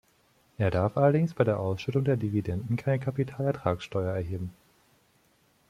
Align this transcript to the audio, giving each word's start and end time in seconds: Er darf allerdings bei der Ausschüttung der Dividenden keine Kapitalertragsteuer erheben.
Er 0.57 0.71
darf 0.71 0.97
allerdings 0.97 1.35
bei 1.35 1.43
der 1.43 1.59
Ausschüttung 1.59 2.03
der 2.05 2.17
Dividenden 2.17 2.75
keine 2.75 2.97
Kapitalertragsteuer 2.97 4.15
erheben. 4.15 4.51